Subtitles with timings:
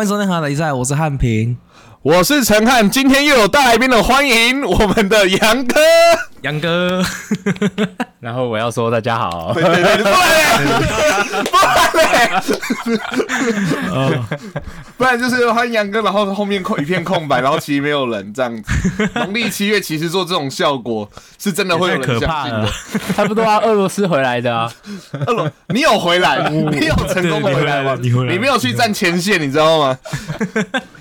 [0.00, 1.54] 欢迎收听《哈雷赛》，我是汉平，
[2.02, 5.78] 我是陈汉，今天又有大来宾的，欢迎我们的杨哥。
[6.40, 7.04] 杨哥，
[8.20, 10.08] 然后我要说大家好，对对对，不
[11.58, 12.08] 然不然
[14.08, 14.18] 嘞，
[14.96, 18.72] 不然就是欢迎杨哥，然后后面空一片空白，然后其实没有人这样子。
[19.16, 21.06] 农历七月其实做这种效果
[21.38, 22.66] 是真的会有人相信的。
[23.14, 24.72] 差不多啊，俄罗斯回来的啊，
[25.26, 27.98] 俄罗，你有回来，你有成功的回来吗？
[28.00, 29.98] 你回来，你没有去站前线，你知道吗？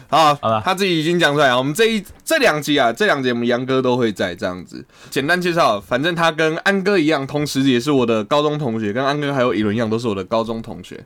[0.10, 1.58] 好，好了，他自己已经讲出来了。
[1.58, 5.80] 我们这一这两集啊，这两集我们杨哥都会在这样子简单介绍。
[5.80, 11.00] 反正他跟安哥一样，同时也是我的高中同学，跟安哥还有一轮一样，都是我的高中同学。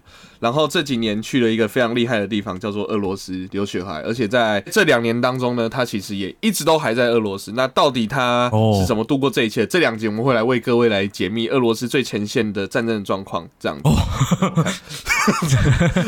[0.44, 4.02] 然后这几年去了一个非常厉害的地方，叫做俄罗斯留学海。
[4.02, 7.54] 而且在这两年当中呢，他其实也一直都还在俄罗斯。
[7.54, 9.66] 那到底他是怎么度过这一切？
[9.66, 13.90] 这两集我们会来为各位来解密俄罗斯最前线的战争状况，这样子。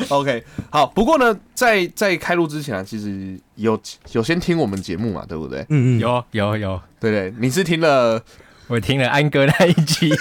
[0.13, 0.85] OK，好。
[0.88, 3.79] 不过呢，在在开录之前啊，其实有
[4.11, 5.61] 有先听我们节目嘛，对不对？
[5.69, 8.21] 嗯嗯，有有有，对对，你是听了，
[8.67, 10.11] 我听了安哥那一集，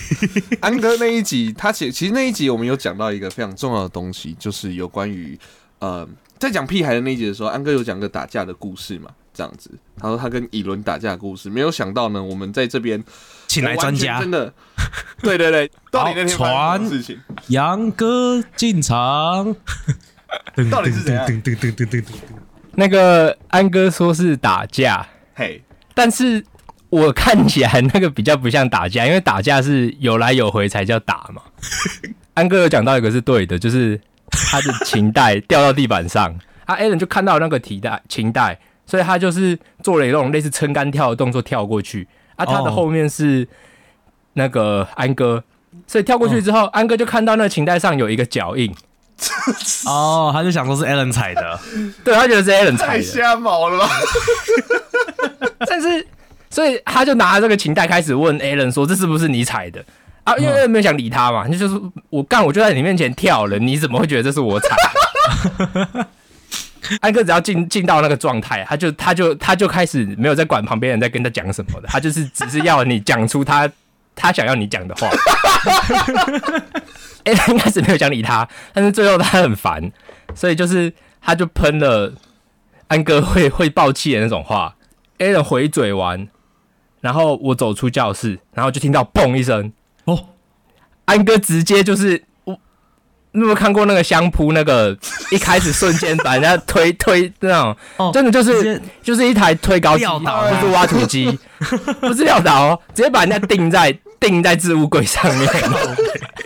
[0.60, 5.38] 安哥那一集，他其其实那一集我们有讲到一个非常重要的东西，就是有关于
[5.78, 6.06] 呃，
[6.38, 9.70] 在讲屁孩的那一集的时候，安哥有讲个打架的故事嘛，这样子。
[9.98, 13.02] 他说他跟以伦打架的故事，没有想到呢，我们在这边
[13.46, 14.52] 请来专家，真的，
[15.22, 19.56] 对对对，到底那天发生事情，杨哥进场。
[20.70, 21.26] 到底是怎样？
[22.72, 25.62] 那个安哥说是打架，嘿，
[25.94, 26.44] 但是
[26.96, 31.42] 我看起来那个比较不像打架，因为打架是有来有回才叫打嘛。
[32.34, 34.00] 安哥有讲到一个是对的，就是
[34.50, 43.46] 他的琴带掉到地板上，啊 a l n 就看到那个提带琴带，所以他就是做了一种类似撑杆跳的动作跳过去，啊，他的后面是
[44.34, 45.42] 那个安哥，
[45.86, 48.74] 所以跳过去之后，安哥就看到那个琴带上有一个脚印。
[49.86, 51.58] 哦，他就想说是 Allen 踩的，
[52.04, 53.88] 对他觉得是 Allen 踩的，太瞎毛了吧？
[55.66, 56.06] 但是，
[56.56, 59.84] 所以他就拿这个琴带开始问 Allen 说：“这是不是你踩的？”
[60.24, 61.78] 啊，因为没有想理他嘛，就是
[62.08, 64.74] 我干，我就在你面前跳了，你怎么会觉得这是我踩？
[67.02, 73.70] 安哥只要进进到那个状态，他就他就他就开始没有在管旁边人在跟他讲什么的，他就是只是要你讲出他
[74.14, 75.10] 他想要你讲的话。
[77.24, 79.92] 哎，他一开始没有想理他，但是最后他很烦，
[80.34, 80.90] 所以就是
[81.20, 82.14] 他就喷了
[82.86, 84.74] 安哥会会爆气的那种话。
[85.18, 86.28] A 人回嘴完，
[87.06, 89.72] 然后我走出教室，然后就听到嘣一声，
[90.06, 90.18] 哦，
[91.04, 92.58] 安哥直接就是我，
[93.30, 94.98] 你有没有看过那个相扑那个
[95.30, 97.62] 一开始瞬间把人家推推那
[97.96, 101.38] 种，真的就是就是一台推高机，不是挖土机，
[102.02, 105.48] 不是撂倒哦，直接把人家钉在钉在置物柜上面。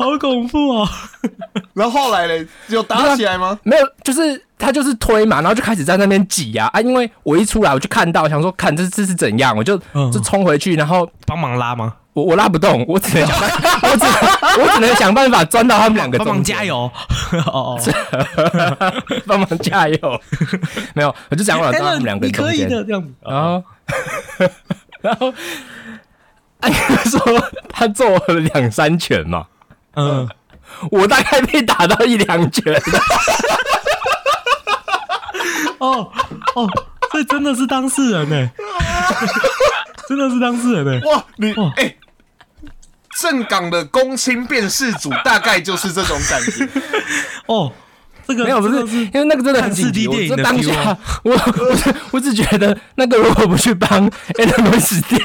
[0.00, 0.90] 好恐怖啊！
[1.74, 3.58] 然后后来嘞，有打起来吗？
[3.64, 6.80] 没有，就是他就是推嘛，然后就开始在那边挤呀啊！
[6.80, 9.76] 因为我一出来我就看到，想说看这这是怎样，我就
[10.12, 11.94] 就冲回去，然后帮忙拉吗？
[12.12, 13.38] 我我拉不动，我只能想，
[13.82, 17.80] 我只我只能想办法钻到他们两个中帮忙加油哦哦，
[19.26, 20.20] 帮忙加油！
[20.92, 23.08] 没有，我就想办法钻他们两个中间，这样子。
[23.22, 23.62] 然后
[25.02, 25.32] 然后
[26.58, 29.46] 安哥说他揍了两三拳嘛。
[29.94, 30.28] 嗯，
[30.90, 32.74] 我大概被打到一两拳。
[35.78, 36.12] 哦
[36.54, 36.68] 哦，
[37.10, 38.50] 这真的是当事人呢，
[40.06, 41.00] 真的是当事人呢。
[41.08, 41.96] 哇，你哎，
[43.18, 46.68] 正港的公卿辨识组大概就是这种感觉。
[47.46, 47.72] 哦，
[48.28, 50.06] 这个没有不是，因为那个真的很紧急。
[50.30, 54.06] 我当下，我我我只觉得那个如果不去帮，
[54.38, 55.18] 哎，他们会死掉。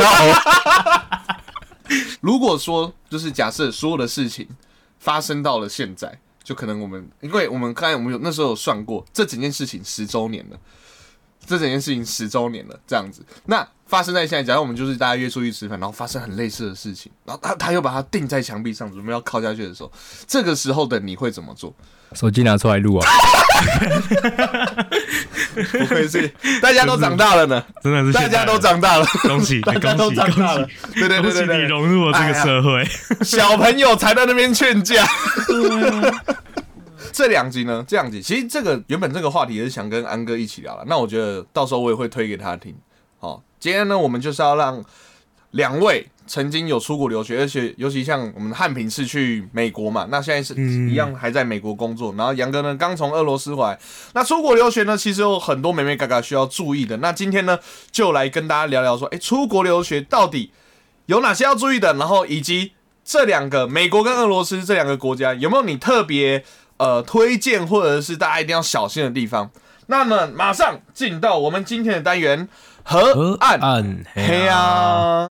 [2.21, 4.47] 如果说就是假设所有的事情
[4.99, 10.59] 发生到了现在，就可能我们，因为我们刚才我们有那时候有算过，这整件事情十周年了，
[11.45, 19.91] 这整件事情十周年了，这样子，那发生在现在，假如我们就是大家约出去吃饭，然后发生很类似的事情，然后他他又把它钉在墙壁上，准备要靠下去的时候，
[20.27, 21.73] 这个时候的你会怎么做？
[22.13, 23.07] 手机拿出来录啊！
[25.55, 26.27] 不愧是
[26.61, 32.85] 大家都长大了呢，真的是大家都长大了，恭喜， 大家都长大了，对对对对对，你融入了这个社会，
[33.23, 35.05] 小朋友才在那边劝架。
[37.11, 42.75] 这两集呢，这两集其实这个原本这个话题也是想跟安哥一起聊了，那我觉得到时候我也会推给他听。
[43.19, 44.83] 好，今天呢，我们就是要让
[45.51, 46.07] 两位。
[46.27, 50.53] 曾经有出国留学，而且尤其像我们汉平是去美国嘛，那现在是
[50.89, 52.13] 一样还在美国工作。
[52.17, 53.77] 然后杨哥呢刚从俄罗斯回来，
[54.13, 56.97] 那出国留学呢其实有很多美美嘎嘎需要注意的。
[56.97, 57.59] 那今天呢
[57.91, 60.51] 就来跟大家聊聊说，哎，出国留学到底
[61.05, 61.93] 有哪些要注意的？
[61.93, 62.71] 然后以及
[63.03, 66.43] 这两个美国跟俄罗斯这两个国家有没有你特别
[66.77, 69.51] 呃推荐或者是大家一定要小心的地方。
[69.87, 72.49] 那么马上进到我们今天的单元
[72.83, 75.27] 河岸暗黑啊。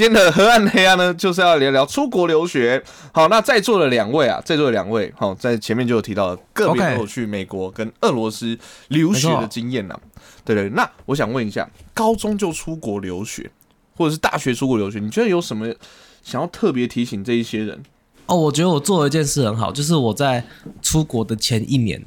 [0.00, 2.82] 今天的河岸黑暗呢，就是要聊聊出国留学。
[3.12, 8.58] 好，那在座的两位啊，在座的两位，好，在前面就有提到，个别 OK 都有去美国跟俄罗斯
[8.88, 10.00] 留学的经验呐。
[10.42, 13.50] 对对，那我想问一下，高中就出国留学，
[13.94, 15.70] 或者是大学出国留学，你觉得有什么
[16.22, 17.82] 想要特别提醒这一些人？
[18.24, 20.42] 哦，我觉得我做了一件事很好，就是我在
[20.80, 22.02] 出国的前一年，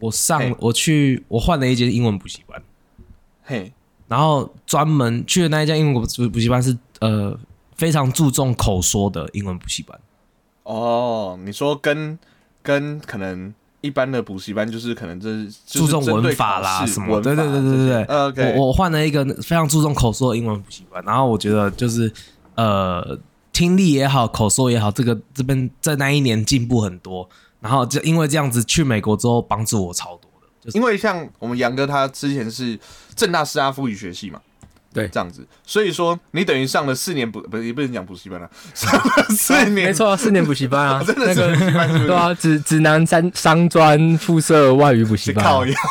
[0.00, 2.60] 我上我去我换了一间英文补习班，
[3.44, 3.72] 嘿，
[4.12, 7.34] 然后专门去的那一家英文补补习班是呃
[7.74, 9.98] 非常注重口说的英文补习班。
[10.64, 12.18] 哦，你说跟
[12.62, 22.12] 跟可能一般的补习班，就是可能这是注重文法啦什么，对对对对对我我换了一个非常注重口说的英文补习班，然后我觉得就是
[22.56, 23.18] 呃
[23.50, 27.26] 听力也好，口说也好，这个这边在那一年进步很多，
[27.60, 30.30] 然后就因为这样子去美国之后帮助我超多。
[30.30, 30.31] 的，
[30.64, 32.78] 就是因为像我们杨哥他之前是
[33.16, 34.40] 正大师大夫语学系嘛，
[34.94, 45.82] 对这样子，所以说你等于上了四年补，不是也不能讲补习班了，上了四年，没，错，四年补习班啊， 真的那个是补习班是不是对啊，指指南三商专附设外语补习班一样。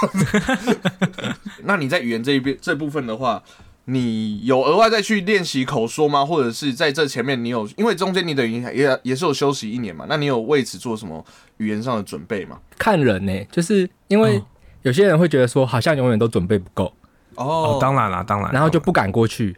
[1.65, 3.43] 那你在语言这一边这部分的话，
[3.85, 6.25] 你有额外再去练习口说吗？
[6.25, 10.05] 或者是在这前面你有，因为中间你等于也也是有休息一年嘛？
[10.07, 11.23] 那你有为此做什么
[11.57, 12.57] 语言上的准备吗？
[12.77, 14.45] 看人呢、就是因为哦
[14.83, 16.93] 有些人会觉得说，好像永远都准备不够，
[17.35, 17.45] 哦。
[17.45, 19.55] 哦，当然啦，当然，然后就不敢过去，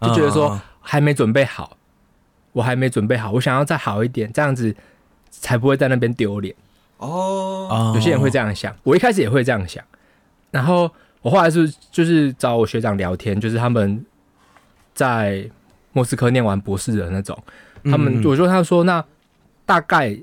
[0.00, 1.76] 就觉得说嗯还没准备好，
[2.52, 4.74] 我还没准备好，我想要再好一点，这样子
[5.30, 6.54] 才不会在那边丢脸。
[6.98, 9.84] 哦，哦有些人会这样想，我一开始也会这样想，
[10.50, 10.90] 然后
[11.22, 14.04] 我后来是就是找我学长聊天，就是他们
[14.94, 15.48] 在
[15.92, 17.36] 莫斯科念完博士的那种，
[17.84, 19.04] 他们嗯我说他说那
[19.66, 20.16] 大概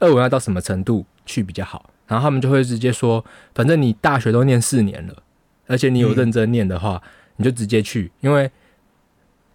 [0.00, 3.24] 俄文要到什么程度去比较好，然后他们就会直接说，
[3.54, 5.22] 反正你大学都念四年了，
[5.68, 7.00] 而且你有认真念的话，
[7.36, 8.50] 你就直接去，因为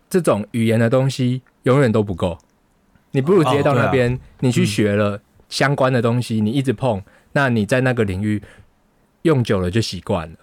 [0.10, 2.38] 这种语言的东西永远都不够，
[3.12, 3.84] 你不如直接到哦啊。
[3.84, 7.04] 那边，你去学了相关的东西，你一直碰，
[7.34, 8.42] 那你在那个领域
[9.24, 10.38] 用久了就习惯了。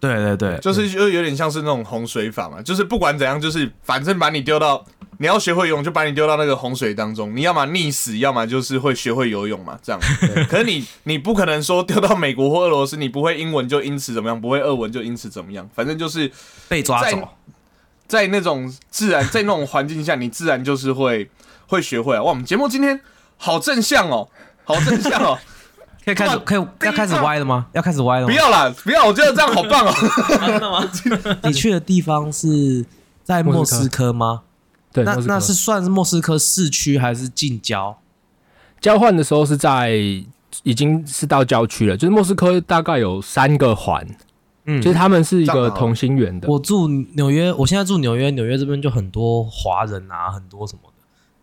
[0.00, 4.84] 对对对，就是就有点像是那种洪水法嘛，就是不管怎样，就是反正把你丢到，
[5.18, 10.00] 你要学会游泳，就把你丢到那个洪水当中，你要么溺死，要么就是会学会游泳嘛，这样。
[10.48, 16.30] 可是你你不可能说丢到美国或俄罗斯，你不会英文就因此怎么样，不会俄文就因此怎么样，反正就是
[16.68, 17.28] 被抓走，
[18.06, 21.28] 在那种自然在那种环境下，你自然就是会
[21.66, 22.22] 会学会啊。
[22.22, 23.00] 哇，我们节目今天
[23.36, 24.28] 好正向哦，
[24.62, 25.36] 好正向哦。
[26.08, 27.66] 可以开始可以要开始歪了吗？
[27.72, 28.32] 要开始歪了吗？
[28.32, 29.92] 不要啦，不要，我觉得这样好棒哦。
[30.40, 31.38] 真的吗？
[31.44, 32.84] 你去的地方是
[33.22, 34.42] 在莫斯科吗？
[34.92, 37.98] 对，那那是算是莫斯科市区还是近郊？
[38.80, 39.90] 交换的时候是在
[40.62, 44.06] 已经是到郊区了，就是莫斯科大概有三个环，
[44.64, 46.48] 嗯就是他们是一个同心圆的。
[46.48, 50.87] 我住纽约，我现在住纽约，纽约这边就很多华人啊，很多什么的。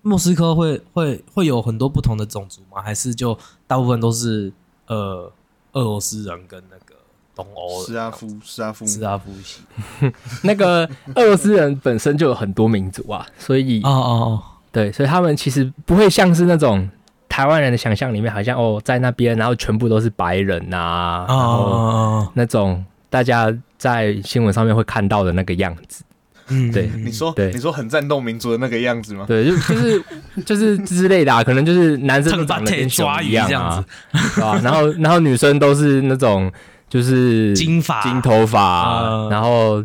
[0.07, 2.79] 莫斯科会会会有很多不同的种族吗？
[2.79, 3.35] 还是就
[3.65, 4.53] 大部分都是
[4.85, 5.31] 呃
[5.73, 6.93] 俄罗斯人跟那个
[7.35, 9.61] 东欧斯拉夫，斯拉夫，斯拉夫系？
[10.43, 16.87] 那个俄罗斯人本身就有很多民族啊，所以哦哦哦对，所以他们其实不会像是那种
[17.27, 26.03] 台湾人的想象里面，好像哦在那边，然后全部都是白人呐、哦然后哦，那种大家在新闻上面会看到的那个样子。
[26.47, 29.25] 嗯，对你说对你说很战斗民族的那个样子吗？
[29.27, 30.03] 对，就就是
[30.45, 36.51] 就是之类的、啊，可能就是男生都长得跟熊抓一样鱼这样啊子，对吧、然后 然后女生都是那种
[36.87, 39.83] 就是金发金头发然后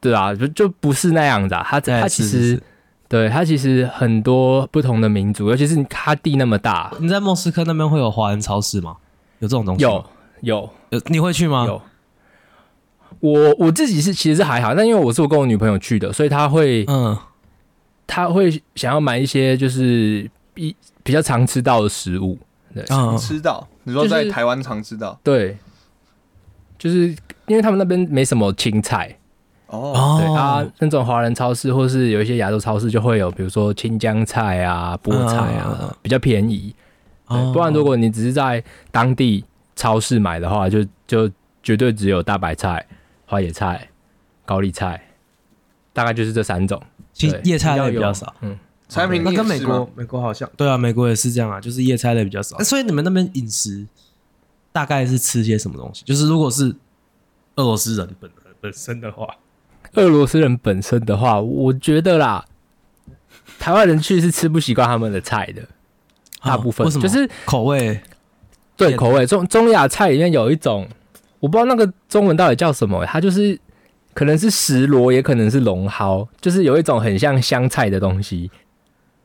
[0.00, 1.66] 对啊，就就不是那样子啊。
[1.68, 2.62] 他对他其实是是是
[3.08, 8.96] 对他其实很多不同的民族，尤其是他地那么大，你在莫斯科那边会有华人超市吗？
[9.40, 9.82] 有这种东西？
[9.82, 10.04] 有
[10.40, 11.64] 有有，你会去吗？
[11.66, 11.82] 有。
[13.20, 17.16] 我我自己是其实是还好，但因为我是我跟我女朋友去的，所以她会嗯，
[18.06, 22.38] 她会想要买一些就是比比较常吃到的食物，
[22.74, 25.18] 对，常吃到你说在台湾常吃到？
[25.22, 25.56] 对，
[26.78, 27.08] 就是
[27.46, 29.16] 因为他们那边没什么青菜，
[29.66, 36.74] 哦，对啊哦，，那种华人超市或是有一些亚洲超市就会有，比如说青江菜啊、菠菜啊，比较便宜。
[37.52, 39.44] 不然如果你只是在当地
[39.76, 41.30] 超市买的话，就就
[41.62, 42.82] 绝对只有大白菜、
[43.28, 43.90] 花野菜、
[44.46, 45.08] 高丽菜，
[45.92, 46.82] 大概就是这三种。
[47.12, 48.34] 其实叶菜类比较少。
[48.40, 48.58] 嗯，
[48.88, 52.58] 产品那跟美国美国好像，对啊，美国也是这样啊，就是叶菜类比较少。
[52.60, 53.86] 所以你们那边饮食
[54.72, 56.04] 大概是吃些什么东西？
[56.06, 56.74] 就是如果是
[57.56, 58.30] 俄罗斯人本
[58.62, 59.26] 本身的话，
[59.92, 62.46] 俄俄罗斯人本身的话，我觉得啦，
[63.58, 65.62] 台湾人去是吃不习惯他们的菜的，
[66.40, 66.88] 大部分。
[66.88, 68.00] 就是口味，
[68.74, 69.26] 对口味。
[69.26, 70.88] 中中亚菜里面有一种，
[71.40, 73.58] 我不知道那个中文到底叫什么，它就是
[74.14, 78.50] 可能是石螺，也可能是龙蒿，就是有一种很像香菜的东西。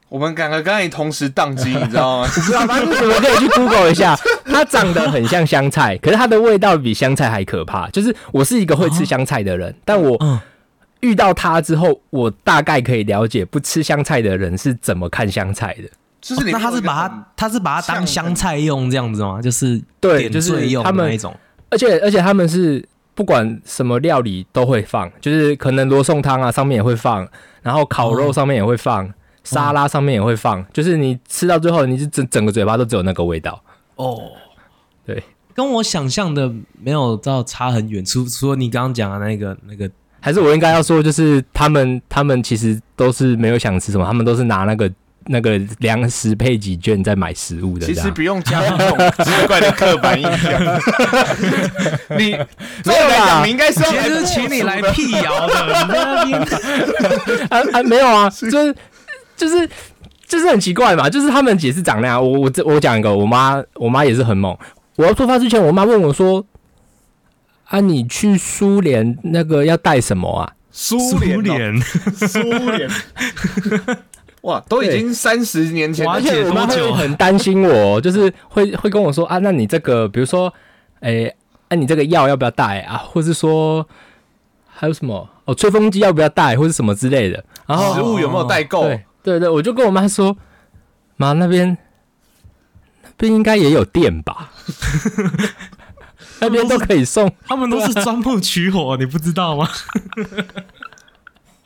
[0.09, 2.27] 我们两个刚才同时宕机，你知道吗？
[2.35, 4.15] 不知道，反正你们可以去 Google 一下，
[4.45, 7.89] 它长得很像香菜，可是它的味道比香菜还可怕。
[7.89, 10.15] 就是我是一个会吃香菜的人，但我
[10.99, 15.89] 遇到它之后，我大概可以了解不吃香菜的人是怎么看香菜的。
[16.21, 19.41] 就是那他是把它，他是把它当香菜用这样子吗？
[19.41, 20.51] 就是对，就是
[20.83, 21.35] 他们那种。
[21.73, 27.27] 而且而且他们是不管什么料理都会放，就是可能罗宋汤啊上面也会放，
[27.61, 29.13] 然后烤肉上面也会放。
[29.45, 33.61] 沙拉上面也会放，就是你吃到最后，你是整整个嘴巴都只有那个味道
[33.97, 34.17] 哦。
[35.05, 35.21] 对，
[35.53, 36.49] 跟我想象的
[36.81, 38.05] 没有到差很远。
[38.05, 44.89] 除除了你刚刚讲的那个那个，还是我应该要说，就是他们他们其实都是没有想吃什么，他们都是拿那个
[45.27, 47.85] 那个粮食配给券在买食物的。
[47.85, 50.61] 其实不用加这种奇怪的刻板印象。
[52.17, 52.37] 你
[52.85, 55.73] 没有啦，你应该是其实请你来辟谣的。
[57.49, 58.75] 啊啊，没有啊，就是。
[59.35, 59.67] 就是
[60.27, 62.21] 就是很奇怪嘛，就是他们也是长那样。
[62.23, 64.55] 我我这我讲一个，我妈我妈也是很猛。
[64.95, 66.45] 我要出发之前，我妈问我说
[67.65, 70.97] ：“啊，你去苏联那个要带什么啊？”苏
[71.41, 71.81] 联，
[72.15, 72.87] 苏联，
[74.43, 80.53] 哇，都已经三十年前，而且我妈会很担心我，就是会会跟我说：“啊，那你这个，比如说，
[80.99, 81.33] 哎，
[81.69, 82.97] 哎，你这个药要不要带啊？
[82.97, 83.87] 或是说
[84.67, 87.41] 还有什么哦，吹风机要不要带，或是什么之类的？
[87.65, 88.83] 然后食物有没有带够？”
[89.23, 90.35] 对对，我就跟我妈说，
[91.15, 91.77] 妈那边
[93.01, 94.51] 那边应该也有电吧，
[96.39, 99.69] 那边都可以送，他们都是钻木取火，你不知道吗？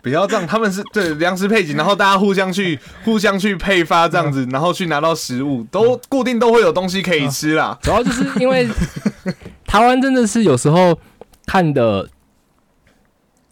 [0.02, 7.78] 不要这样，他们是对粮食配给，然后大家互相去 互相去配发这样子，然后去拿到食物，都固定都会有东西可以吃啦。
[7.82, 8.68] 主要就是因为
[9.66, 10.98] 台湾真的是有时候
[11.46, 12.10] 看的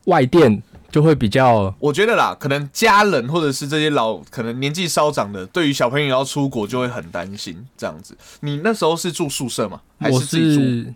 [0.06, 0.62] 外电。
[0.92, 8.16] 就会比较，我觉得啦，可能家人或者是这些老，可能年纪稍长的，对于小朋友要出国就会很担心这样子。
[8.40, 9.82] 你那时候是住宿舍吗？
[10.00, 10.94] 还是自己住？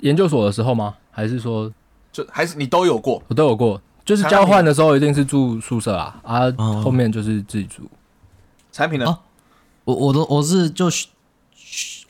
[0.00, 0.94] 研究所的时候吗？
[1.10, 1.70] 还是说，
[2.10, 3.22] 就还是你都有过？
[3.28, 6.50] 我都有过，就是交换的时候一定是住宿舍啊，啊，
[6.82, 7.82] 后面就是自己住。
[8.72, 9.18] 产品呢？
[9.84, 10.86] 我我都我是就，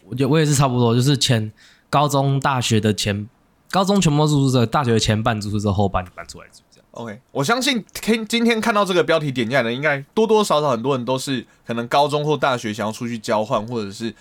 [0.08, 1.50] 我觉得我也是差不多，就是前
[1.90, 3.28] 高中、大学的前，
[3.72, 6.86] 高中全部住宿舍，大学的前半住宿舍，后半搬出来住这样。
[6.92, 14.14] OK，我相信听今天看到这个标题点进来的，应该多多少少很多人都是可能高中或大学想要出去交换，或者是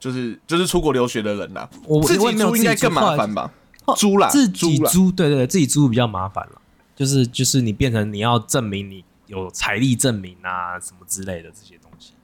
[0.00, 1.68] 就是就是出国留学的人呐。
[1.84, 3.50] 我自己租应该更麻烦吧？
[3.98, 6.62] 租啦，自己租，对对，自己租比较麻烦了。
[6.98, 12.14] 就是就是你变成你要证明你有财力证明啊什么之类的这些东西。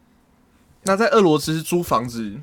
[0.82, 2.34] 那在俄罗斯租房子？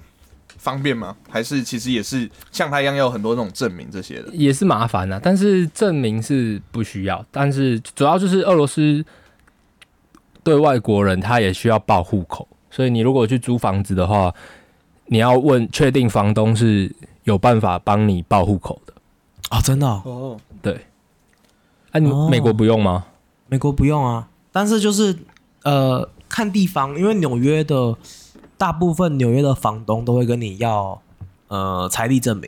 [0.58, 1.18] 方便吗？
[1.28, 5.20] 还是其实也是像他一样要有很多那种证明这些的，也是麻烦啊。
[5.24, 9.04] 但是证明是不需要，但是主要就是俄罗斯
[10.44, 14.32] 对外国人他也需要报户口，所以你如果去租房子的话，
[15.08, 18.94] 你要问确定房东是有办法帮你报户口的
[19.50, 20.80] 啊，真的哦，对。
[21.92, 23.06] 哎，你美国不用吗？
[23.48, 25.18] 美国不用啊，但是就是
[25.64, 27.96] 呃看地方，因为纽约的。
[28.58, 31.02] 大部分纽约的房东都会跟你要，
[31.48, 32.48] 呃，财力证明，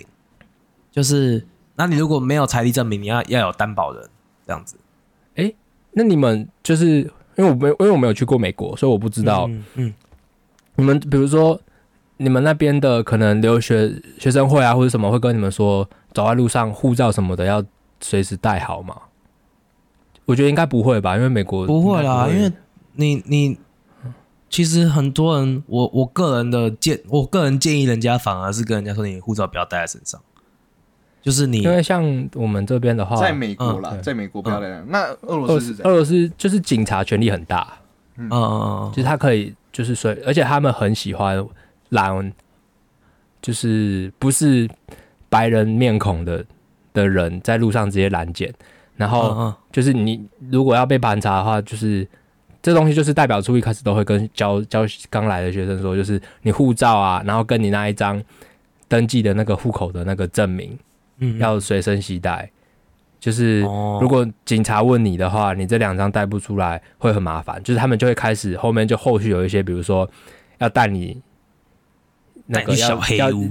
[0.92, 4.08] 就是，那你如果没有财力证明，你要要有担保人
[4.46, 4.76] 这样子。
[5.34, 5.52] 哎，
[5.94, 7.00] 那你们就是
[7.36, 9.50] 因为我没因为我没有去过美国，所以我不知道。
[9.74, 9.92] 嗯，
[10.76, 11.60] 你们比如说
[12.18, 17.64] 你们那边的可能留学学生会啊或者什么会跟你们说，走在路上护照什么的要
[18.02, 18.96] 随时带好吗？
[20.25, 22.51] 我觉得应该不会吧，因为美国不会啦，因为
[22.94, 23.58] 你你。
[24.50, 30.22] 其实很多人，我我个人的建，我个人建议人家反而是跟人家说，你护照不要带在身上。
[31.24, 34.84] 就是你，因为像我们这边的话，在美国啦，在美国不要带。
[34.89, 37.68] 那俄罗斯是俄罗斯就是警察权力很大，
[38.18, 38.30] 嗯。
[38.30, 41.44] 嗯嗯，就是他可以就是说，而且他们很喜欢
[41.89, 42.32] 拦，
[43.42, 44.70] 就是不是
[45.30, 46.46] 白人面孔的
[46.94, 48.53] 的人在路上直接拦检，
[48.96, 52.08] 然后就是你如果要被盘查的话，就是。
[52.66, 58.24] 这东西就是代表处一开始都会跟教教刚来的学生说，就是你护照啊，然后跟你那一张
[58.88, 60.80] 登记的那个户口的那个证明，
[61.18, 62.50] 嗯，要随身携带。
[63.20, 63.60] 就是
[64.00, 67.62] 如果警察问你的话，你这两张带不出来会很麻烦。
[67.64, 70.10] 就是他们就会开始后面就后续有一些，比如说
[70.60, 71.22] 要带你
[72.46, 73.50] 那个小黑屋，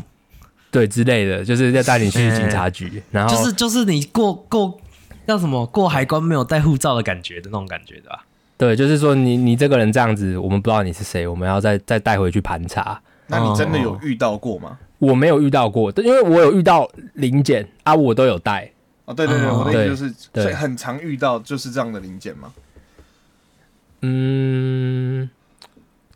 [0.70, 3.02] 对之类的，就是要带你去警察局。
[3.12, 4.80] 然后就是就是你过过
[5.26, 8.24] 叫什么过海关没有带护照的感觉的那种感觉的吧？
[8.56, 13.00] 对，就是说你你这个人这样子，我们不知道你是谁，我们要再再带回去盘查。
[13.26, 14.78] 那你真的有遇到过吗？
[14.98, 18.70] 我没有遇到过，因为我有遇到零件啊，我都有带。
[19.04, 22.52] 哦，对对对，我的意思就是，所以很常遇到就是这样的零件吗？
[24.02, 25.28] 嗯，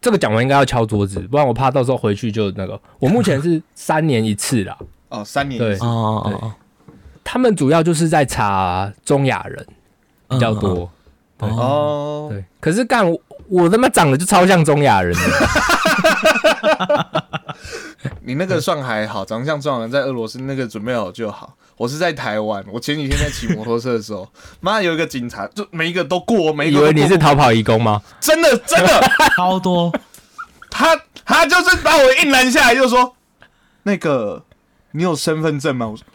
[0.00, 2.80] 这个讲完应该要敲桌子，不然我怕到时候回去就那个。
[3.00, 4.78] 我目前是三年一次啦。
[5.08, 6.54] 哦，三年一次哦哦哦，
[7.28, 9.66] 他们主要就是在查中亚人
[10.28, 10.88] 比较多。
[11.40, 15.12] 哦，对，可是干我我他妈长得就超像中亚人。
[18.22, 21.56] 你那个算还好，长得像中亚人，在俄罗斯那个准备好就好。
[21.76, 24.26] 我是在台湾，我前几天在骑摩托车的时候，
[24.60, 28.00] 妈有一个警察，就每一个都过，每一个以为你是逃跑义工吗？
[28.20, 29.02] 真的真的
[29.36, 29.92] 超多，
[30.70, 33.16] 他他就是把我硬拦下来，就说
[33.82, 34.44] 那个
[34.92, 35.88] 你有身份证吗？
[35.88, 36.06] 我说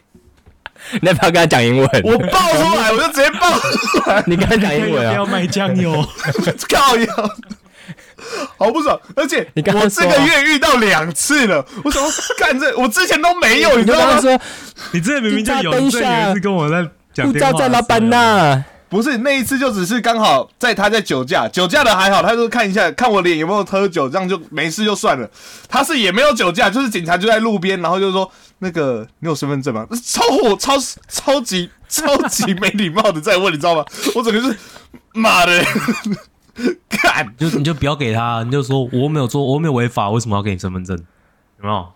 [1.01, 1.89] 你要不要跟他讲英文？
[2.03, 4.23] 我爆出来，我就直接爆出来。
[4.27, 5.11] 你跟他讲英文啊？
[5.11, 6.05] 不要卖酱油，
[6.69, 7.07] 靠油。
[8.57, 11.65] 好不爽，而且我这个月遇到两次了。
[11.83, 12.07] 我怎么
[12.37, 12.77] 干这？
[12.77, 14.21] 我之前都没有，你知道吗？
[14.21, 14.39] 说
[14.91, 17.59] 你之前明明就有，这也是跟我在讲电话。
[17.59, 25.29] 在老板那，不是那一次，就只是刚好在他在酒驾，酒驾的还好，他就看一下看我脸有没有喝酒，这样就没事就算了。
[25.69, 28.29] 他是也没有酒驾，就是警察就在路边，然后就说
[28.59, 29.87] 那个你有身份证吗？
[30.03, 30.73] 超火，超
[31.07, 33.85] 超级超级没礼貌的在问，你知道吗？
[34.13, 34.57] 我整个是
[35.13, 35.63] 妈的。
[36.89, 40.97] 看，就你就不要给他，你就说我没有做，我没有违法，为什么要给你身份证？
[40.97, 41.87] 有没有？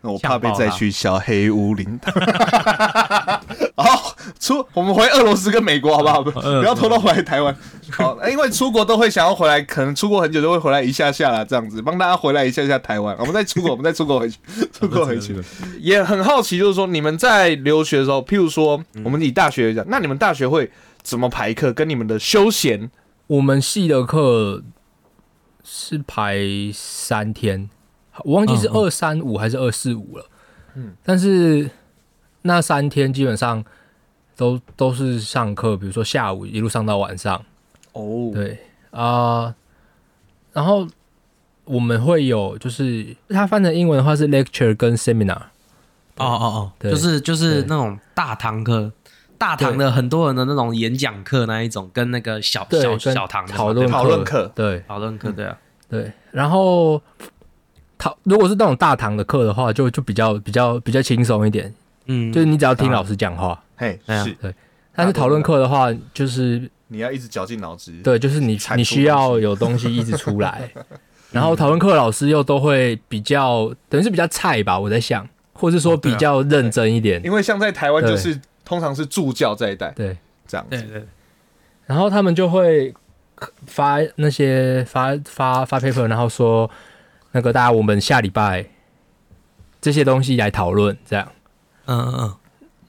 [0.00, 2.12] 那我怕被再去小黑屋领导。
[3.76, 6.42] 好，出我们回俄罗斯跟美国好不好？
[6.42, 7.56] 不要偷偷回来台湾。
[7.90, 13.16] 好，因为出国都会想要回来，可能出国很久都会回来一下下啦，这样子帮大家回来一下下台湾。
[13.18, 14.38] 我们再出国，我们再出国回去，
[14.72, 15.36] 出国回去。
[15.78, 20.70] 也很好奇，就是说你们在留学的时候，譬如说我们以大学讲，那你们大学会
[21.02, 21.72] 怎么排课？
[21.72, 22.90] 跟你们的休闲？
[23.28, 24.62] 我们系的课
[25.62, 26.38] 是排
[26.72, 27.68] 三天，
[28.24, 30.26] 我忘记是二三五还是二四五了。
[30.74, 31.70] 嗯，但是
[32.42, 33.64] 那三天基本上
[34.36, 37.42] 都都是上课，比如说下午一路上到晚上。
[37.92, 38.58] 哦，对
[38.90, 39.54] 啊，
[40.52, 40.86] 然后
[41.64, 45.42] 我们会有，就是它翻成英文的话是 lecture 跟 seminar。
[46.16, 48.92] 哦哦哦，就是就是那种大堂课。
[49.36, 55.56] 大堂的很多人的那种演讲课那一种，跟那个小小小堂讨论讨论课，对讨论课，对啊，
[55.88, 56.12] 对。
[56.32, 57.00] 然后
[57.98, 61.72] 讨如果是那种大堂的课的话，就就比较比较比较轻松一点，
[62.06, 64.54] 嗯，就是你只要听老师讲话，嘿，是，对。
[64.94, 70.70] 但是讨论课的话，就是你要一直绞尽脑汁，对，就是你你需要有东西一直出来。
[71.32, 78.40] 然后讨论课老师又都会比较，等于是比较菜吧，我在想，或者说比较认真一点，因为像在台湾就是。
[78.64, 80.14] 通常是助教在带，对，
[80.46, 80.76] 这样子。
[80.76, 81.02] 对对。
[81.86, 82.92] 然后他们就会
[83.66, 86.70] 发那些发发发 paper，然后说
[87.38, 88.66] 那个大家我们下礼拜
[89.80, 91.30] 这些东西来讨论，这样。
[91.86, 92.34] 嗯嗯嗯。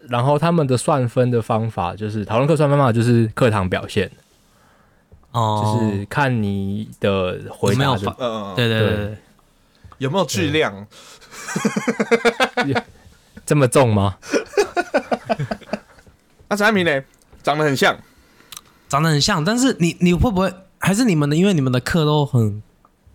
[0.07, 4.09] 然后他们的算分的方法就是讨论课算分方法就是课堂表现，
[5.33, 9.17] 哦，就是看你的回答，嗯嗯，对对对，
[9.99, 10.88] 有没有质量？
[13.45, 14.17] 这么重吗？
[16.49, 17.03] 那产品呢？
[17.43, 17.95] 长得很像，
[18.88, 21.35] 长得很像，但是你你会不会还是你们的？
[21.35, 22.63] 因为你们的课都很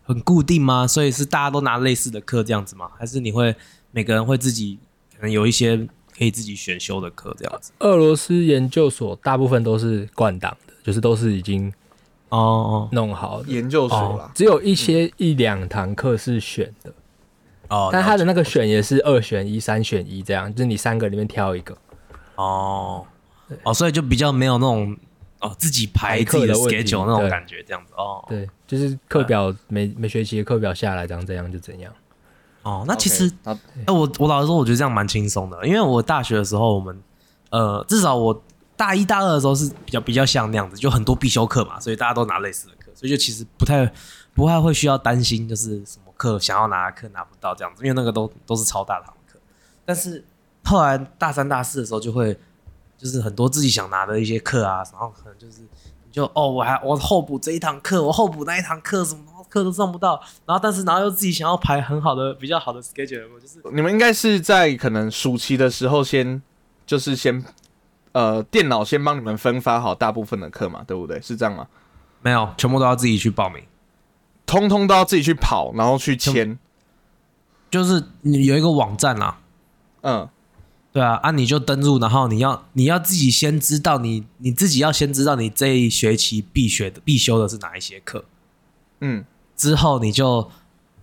[0.05, 0.87] 很固定吗？
[0.87, 2.89] 所以是大家都拿类似的课这样子吗？
[2.99, 3.55] 还是你会
[3.91, 4.79] 每个人会自己
[5.17, 5.77] 可能有一些
[6.17, 7.73] 可以自己选修的课这样子？
[7.81, 11.73] 俄罗斯研究所大部分都是灌档的，就是都是已经
[12.29, 16.93] 哦弄好研究所了，只有一些一两堂课是选的
[17.69, 21.77] 哦，但他的那个选也是二选一、三选一这样，就是你三个里面挑一个
[22.37, 23.07] 哦。
[23.63, 24.97] 哦，所以就比较没有那种
[25.45, 28.25] 哦自己排自己的 schedule 那种感觉，这样子哦。
[28.27, 31.93] 对，就是课表每每学期的课表下来，这样怎样就怎样。
[32.63, 33.55] 哦，那其实哎，
[33.93, 36.99] 我我老实说，我觉得这样蛮轻松的，因为我大学的时候，我们
[37.51, 38.43] 呃至少我
[38.75, 43.93] 大一大二的时候是比较比较像那样子，就很多必修课嘛，所以大家都拿类似的课，所以就其实不太
[44.33, 49.39] 不太会需要担心，就是什么课想要拿课拿不到这样子，因为那个都都是超大堂课。
[49.85, 50.25] 但是
[50.65, 52.35] 后来大三大四的时候就会。
[53.05, 66.41] 就是很多自己想拿的一些课啊，然后可能就是你就哦，我还我候补这一堂课，我候补那一堂课，什么课都上不到，然后但是然后又自己想要排很好的比较好的 schedule，就是你们应该是在可能暑期的时候先
[66.87, 67.45] 就是先
[68.13, 71.21] 呃电脑先帮你们分发好大部分的课嘛，对不对？
[71.21, 71.69] 是这样吗？
[72.23, 73.63] 没有，全部都要自己去报名，
[74.47, 76.59] 通通都要自己去跑，然后去签，
[77.71, 79.41] 就是你有一个网站啊，
[80.01, 80.27] 嗯。
[80.95, 88.25] 对啊，啊，你就登录，然后你要你要自己先知道你你自己要先知道你这一学期必学的必修的是哪一些课，
[89.01, 89.25] 嗯，
[89.57, 90.49] 之后你就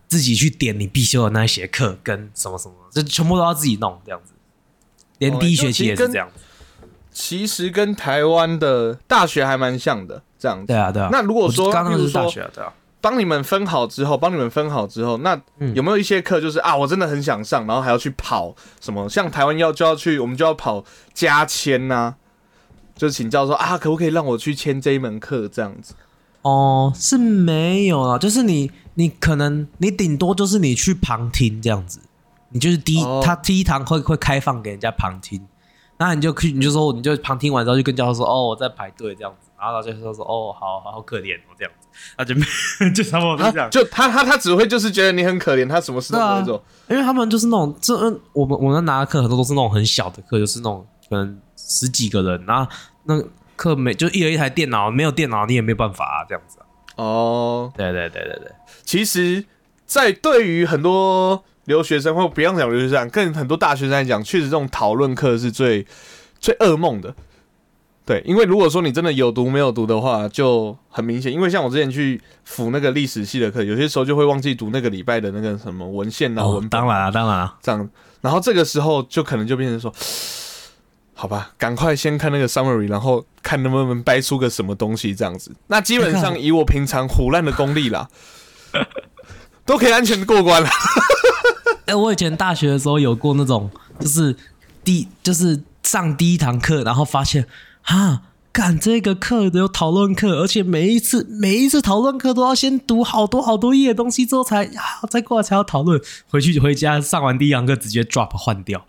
[0.08, 4.32] 自己去点你必修的那一些课跟什么什么，这全部都要自己弄这样子，
[5.18, 6.30] 连第一学期也是这样。
[7.12, 10.68] 其实跟台湾的大学还蛮像的，这样子。
[10.68, 11.10] 对啊，对啊。
[11.12, 12.74] 那如果说，刚刚是大学，对啊。
[13.02, 15.42] 帮你们分好之后，帮你们分好之后，那
[15.74, 19.10] 有没有一些课就是啊，我真的很想上，然后还要去跑什么？
[19.10, 20.84] 像台湾要就要去，我们就要跑
[21.14, 22.14] 加签呐，
[22.96, 25.96] 就是请教说啊，可不可以让我去签这一门课这样子？
[26.44, 32.00] 哦，是没有啊，就是你你可能你顶多就是你去旁听这样子，
[32.50, 35.40] 你就是第一他第一堂会会开放给人家旁听，
[35.98, 41.88] 那你就可以你就说你就旁听完之后就跟教授说哦我在排队这样子，然后教授说哦好好好可怜哦这样子。
[42.18, 42.42] 他就没
[42.96, 47.94] 就差不多这样，就他他他只会就是觉得你很可怜，他什么事都不会做，因为他们就是那种这
[48.34, 52.72] 我们我们拿的课很多都是那种很小的课，就是那种可能十几个人，然后
[53.04, 53.22] 那
[53.56, 56.58] 课没就一人一台电脑，没有电脑你也没办法啊，这样子
[56.96, 58.52] 哦，对对对对对，
[58.84, 59.44] 其实，
[59.86, 65.86] 在对于很多留学生或不要讲留学生，跟很多大学生来讲，确实这种讨论课是最
[66.40, 67.14] 最噩梦的。
[68.04, 71.32] 对，因为如果说你真的有读没有读的话，就很明显。
[71.32, 76.68] 因为像我之前去辅那个历史系的课，有些时候就会忘记读那个礼拜的那个什么文献啊、文。
[76.68, 77.88] 当然啊，当然啊，这样。
[78.20, 79.94] 然后这个时候就可能就变成说，
[81.14, 85.52] 好吧，赶快先看那个 summary，然后看能不能掰出个什么东西这样子。
[85.68, 88.10] 那基本上以我平常胡乱的功力啦，
[89.64, 90.68] 都可以安全的过关了。
[91.86, 94.36] 哎，我以前大学的时候有过那种，就是
[94.84, 97.46] 第就是上第一堂课，然后发现。
[97.84, 104.70] 哈，干这个课有讨论课，而且每一次每一次讨论课都要先读好多好多页东西之后才
[105.10, 106.00] 再过来才要讨论。
[106.30, 108.86] 回去回家上完第一堂课直接 drop 换掉，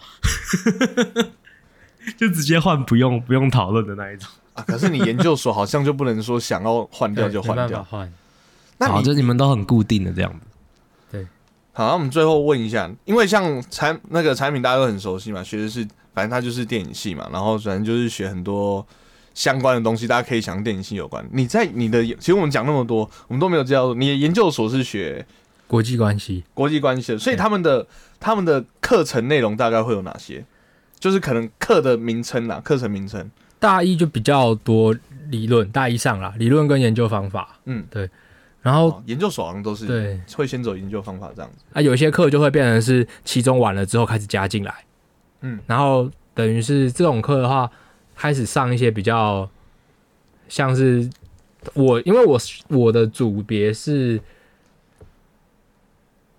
[2.18, 4.62] 就直接换不用不用讨论的那一种啊。
[4.66, 8.12] 可是你研究所好像就不能说想要换掉就换掉，换。
[8.78, 10.40] 那你就你们都很固定的这样子。
[11.12, 11.26] 对，
[11.72, 15.86] 好，那我们最后问一下，因为像产那个产品大家都很熟悉嘛，学的是。
[16.14, 18.86] 反正他就是电影系嘛，然后反正就是学很多
[19.34, 21.26] 相关的东西，大家可以想电影系有关。
[21.32, 23.94] 你在你的，其实我们讲那么多，我们都没有知道。
[23.94, 25.26] 你的研究所是学
[25.66, 27.86] 国际关系，国际关系的，所以他们的
[28.20, 30.44] 他们的课程内容大概会有哪些？
[30.98, 33.30] 就是可能课的名称啦，课程名称。
[33.58, 34.94] 大一就比较多
[35.30, 37.58] 理论，大一上啦，理论跟研究方法。
[37.64, 38.08] 嗯，对。
[38.60, 41.64] 然后研究所好像都是对，会先走研究方法这样子。
[41.72, 44.72] 啊，有些课就会变成是期中完了之后开始加进来。
[45.44, 47.70] 嗯，然后等于是这种课的话，
[48.14, 49.50] 开始上一些比较
[50.48, 51.10] 像是
[51.74, 54.20] 我，因为我我的组别是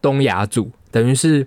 [0.01, 1.45] 东亚组，等于是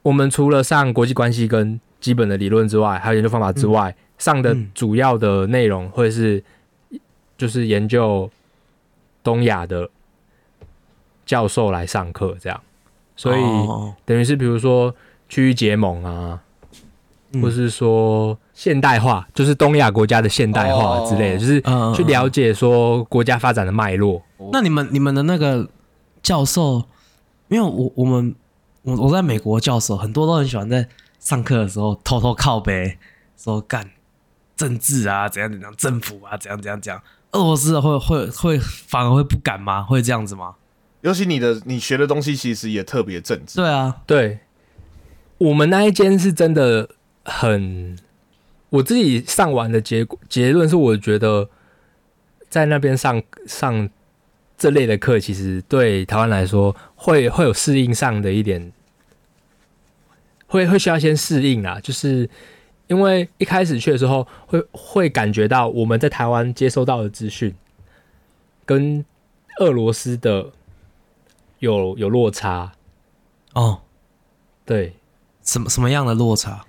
[0.00, 6.42] 我们除了上国际关系跟基本的理论之外，还有研究方法之外，上的主要的内容会是
[7.36, 8.30] 就是研究
[9.22, 9.90] 东亚的
[11.26, 12.58] 教授来上课这样，
[13.16, 13.42] 所以
[14.06, 14.94] 等于是比如说。
[15.32, 16.38] 区域结盟啊，
[17.40, 21.58] 或是说现代化，就是东亚国家的现代化之类的，就是
[21.96, 24.22] 去了解说国家发展的脉络。
[24.52, 25.66] 那你们你们的那个
[26.22, 26.84] 教授，
[27.48, 28.34] 因为我我们
[28.82, 30.86] 我我在美国教授，很多都很喜欢在
[31.18, 32.98] 上课的时候偷偷靠背，
[33.38, 33.88] 说干
[34.54, 37.00] 政治啊，怎样怎样，政府啊，怎样怎样讲。
[37.30, 39.82] 俄罗斯会会会反而会不敢吗？
[39.82, 40.56] 会这样子吗？
[41.00, 43.56] 尤其你的你学的东西其实也特别政治。
[43.56, 44.40] 对啊，对。
[45.38, 46.88] 我们那一间是真的
[47.24, 47.98] 很，
[48.70, 51.48] 我自己上完的结果结论是，我觉得
[52.48, 53.88] 在那边上上
[54.56, 58.72] 这类的课，其实对台湾来说会会有适应上的一点，
[60.46, 62.30] 会会需要先适应啊，就是
[62.86, 67.54] 因为一开始去的时候，会会感觉到我们在台湾接收到的资讯
[68.64, 69.04] 跟
[69.58, 70.52] 俄罗斯的
[71.58, 72.72] 有有落差。
[73.54, 73.82] 哦，
[74.64, 74.94] 对。
[75.42, 76.64] 什么什么样的落差？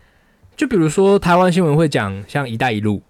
[0.56, 3.02] 就比如说台湾新闻会讲像“一带一路”，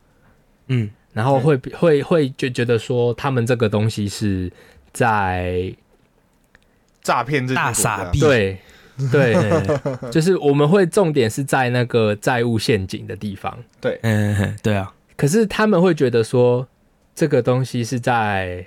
[0.67, 4.49] 嗯，然后会会会就觉得说他们这个东西是
[4.93, 5.76] 在
[7.02, 8.58] 诈骗这大傻逼，对
[9.12, 9.34] 对，
[10.10, 14.93] 就是我们会重点是在那个债务陷阱的地方，对，嗯，对啊。
[15.17, 16.65] 可是他们会觉得说
[17.13, 18.65] 这个东西是在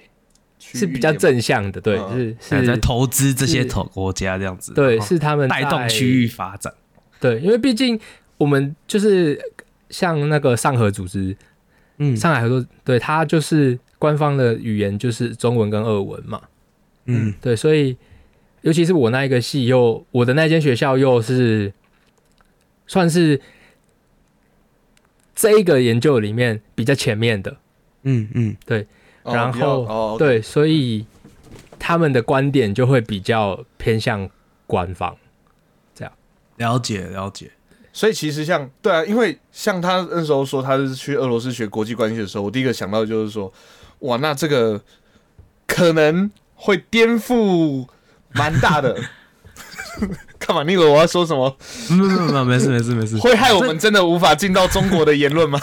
[0.58, 6.74] 是比较正向的，对，是是在投资这些投国家这样子，对，是他们带动区域发展。
[7.20, 7.98] 对，因为毕竟
[8.38, 9.38] 我们就是
[9.90, 11.36] 像那个上合组织，
[11.98, 16.42] 嗯，上海合作，对，它就是官方的语言就是中文跟俄文嘛，
[17.06, 17.96] 嗯，对，所以
[18.62, 21.72] 尤其是我那一个系又我的那间学校又是
[22.86, 23.40] 算是
[25.34, 27.56] 这一个研究里面比较前面的。
[28.02, 28.86] 嗯嗯，对。
[29.24, 31.04] 哦然后、哦，对，所以
[31.80, 34.30] 他们的观点就会比较偏向
[34.68, 35.16] 官方。
[36.56, 37.50] 了解了解。
[37.92, 43.52] 所以其实像对啊，因为像他那时候说他是去俄罗斯学国际关系的时候，我第一个想到就是说，
[44.00, 44.80] 哇，那这个
[45.66, 47.86] 可能会颠覆
[48.32, 48.96] 蛮大的。
[50.38, 50.62] 干嘛？
[50.62, 51.56] 你以为我要说什么？
[51.88, 53.16] 没有没有没有，没事没事没事。
[53.16, 55.58] 会害我们真的无法进到中国的言论吗？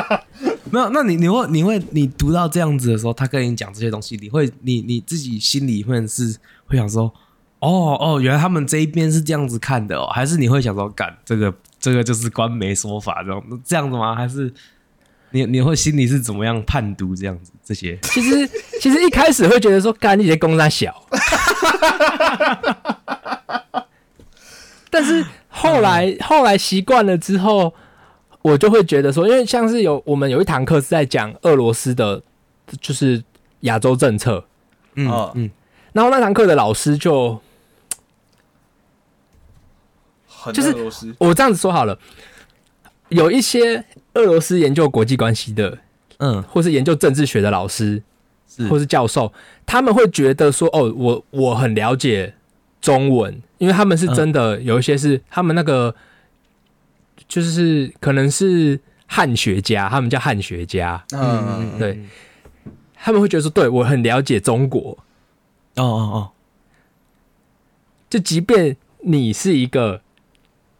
[0.70, 7.10] 没有，那你你会你会你读到这样子的时候，他跟你讲这些东西，你会你你自己心里会是会想说，
[7.62, 14.16] 哦哦，原来他们这一边是这样子看的哦，还是你会想说，干这个这个就是官媒说法这种这样子吗？
[14.16, 14.52] 还是
[15.30, 17.96] 你你会心里是怎么样判读这样子这些？
[18.02, 18.48] 其实
[18.80, 20.92] 其实一开始会觉得说干那些公山小，
[24.90, 27.72] 但是后来后来习惯了之后，
[28.42, 32.20] 我就会觉得说，因为像是有我们有一堂课是在讲俄罗斯的，
[32.80, 33.22] 就是
[33.60, 34.44] 亚洲政策，
[34.96, 35.48] 嗯哦嗯
[35.92, 37.40] 然后那堂课的老师就很
[40.50, 41.98] 就是俄罗斯，我这样子说好了，
[43.10, 45.78] 有一些俄罗斯研究国际关系的，
[46.16, 48.02] 嗯，或是研究政治学的老师，
[48.48, 48.66] 是。
[48.68, 49.32] 或是教授，
[49.66, 52.34] 他们会觉得说，哦，我我很了解
[52.80, 55.94] 中文，因为他们是真的有一些是他们那个，
[57.28, 62.00] 就是可能是汉学家，他们叫汉学家，嗯，对，
[62.94, 64.98] 他们会觉得说，对我很了解中国，
[65.76, 66.30] 哦哦哦。
[68.10, 70.02] 就即便你是一个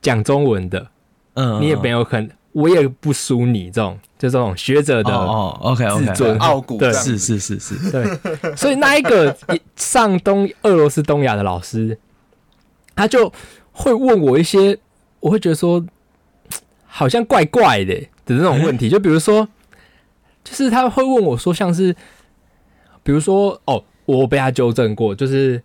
[0.02, 0.88] 讲中文的，哦，
[1.34, 6.92] 嗯，你也没有很，我也不输你这种，就这种学者的哦哦，OK OK，自尊傲骨对。
[6.92, 9.34] 是是是是，对，所以那一个
[9.76, 11.96] 上东俄罗斯东亚的老师，
[12.94, 13.32] 他就
[13.70, 14.78] 会问我一些，
[15.20, 15.82] 我会觉得说
[16.84, 17.94] 好像怪怪的
[18.26, 19.48] 的那种问题，就比如说，
[20.44, 21.94] 就是他会问我说，像是
[23.02, 25.62] 比如说哦，我被他纠正过，就是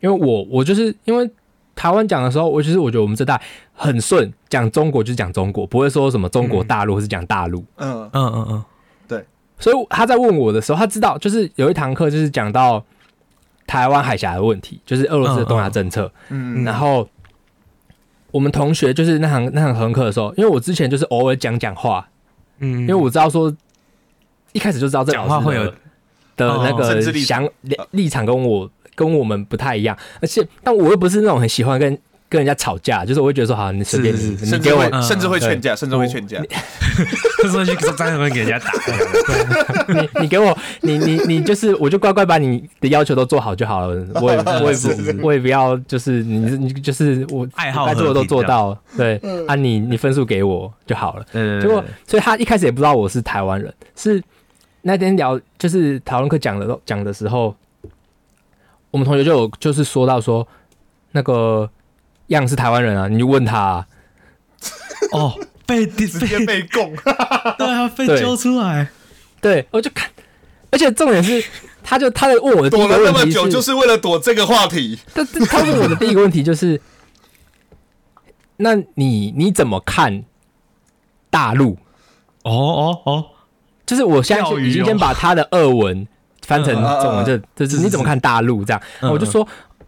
[0.00, 1.30] 因为我我就是因为
[1.76, 3.40] 台湾讲的时候，我其实我觉得我们这代
[3.74, 7.64] 很顺，讲中国就是讲中国，不会说什么中国大陆或是讲大陆。
[7.76, 8.46] 嗯嗯嗯。
[8.48, 8.64] 嗯，
[9.06, 9.24] 对。
[9.58, 12.82] 所以他在问我的时候，他知道就是有一堂课就是讲到
[13.66, 16.10] 台湾海峡的问题，就是俄罗斯的东亚政策。
[16.30, 16.64] 嗯。
[16.64, 17.08] 然后
[18.30, 22.08] 我们同学就是那堂那堂合课的时候，因为我之前就是偶尔讲讲话，
[22.58, 23.54] 嗯，因为我知道说
[24.52, 25.74] 一开始就知道这讲话会有的
[26.36, 31.96] 的那个想立立场跟我跟我们不太一样，而且但我又不是那种很喜欢跟
[32.28, 36.42] 跟人家吵架，就是我会觉得说好，你随便你，是是是你给我甚至会嗯甚至会劝架，甚至会劝架。
[37.38, 38.72] 这时候去在那边给人家打，
[39.94, 44.04] 你你给我，你你你就是，我就乖乖把你的要求都做好就好了。
[44.14, 51.24] 我也 我也不我也不要，就是你你就是我爱好该做的都做到，对啊你，你分数给我就好了。
[51.30, 54.20] 对对结果，所以他一开始也不知道我是台湾人，是
[54.82, 57.54] 那天聊就是讨论课讲的讲的时候，
[58.96, 60.48] 我们同学就有就是说到说
[61.12, 61.68] 那个
[62.28, 63.86] 样是台湾人啊，你就问他、啊，
[65.12, 65.34] 哦，
[65.66, 66.96] 被 直接被被供，
[67.58, 68.88] 对啊，被揪出来，
[69.42, 70.10] 对我就看，
[70.70, 71.44] 而且重点是，
[71.82, 74.98] 他就他在问我的第躲一个问题了那么久，就是为了躲这个话题。
[75.14, 76.80] 他他问我的第一个问题就是，
[78.56, 80.24] 那你你怎么看
[81.28, 81.76] 大陆？
[82.44, 83.26] 哦哦哦，
[83.84, 86.08] 就是我现在已经先把他的二文
[86.46, 88.80] 翻成中文，就就是是你怎么看大陆这样？
[89.00, 89.46] 嗯我就说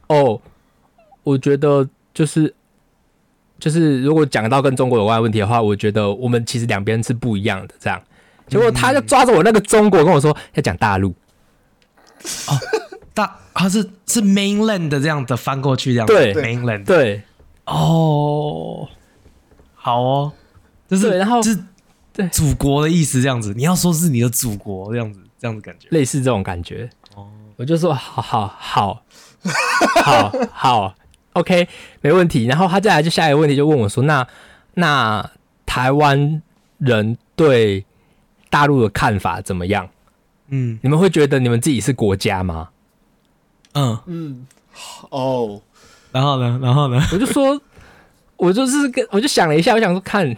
[0.09, 0.41] 哦，
[1.23, 2.53] 我觉得就是
[3.61, 8.01] 就是如果讲到跟中国有关的问题的话，我觉得我们其实两边是不一样的这样。
[8.49, 11.11] 结果他就抓着我那个中国跟我说要讲大陆，
[12.49, 12.59] 哦
[13.15, 17.23] 大他是是 mainland 的这样的翻过去这样子，对 mainland，对。
[17.67, 18.89] 哦，
[19.75, 20.33] 好哦，
[20.89, 21.59] 就是对然后是
[22.15, 22.27] 对。
[22.29, 26.89] 祖国的意思这样子，你要说是你的祖国这样子，这样子感觉，类似这种感觉。
[27.15, 29.03] 哦，我就说好好好
[30.05, 30.95] 好好
[31.35, 31.69] ，OK，
[32.01, 32.47] 没问题。
[32.47, 34.27] 然后他再来就下一个问题就问我说，那
[34.75, 35.31] 那
[35.65, 36.43] 台湾
[36.79, 37.85] 人对
[38.51, 39.89] 大陆的看法怎么样？
[40.51, 42.71] 嗯你们会觉得你们自己是国家吗？
[43.75, 44.47] 嗯，嗯，
[45.11, 45.61] 哦，
[46.11, 47.61] 然后呢，然后呢，我就说，
[48.39, 50.35] 我就是跟我就想了一下，我想说看